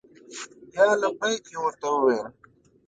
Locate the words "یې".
1.51-1.57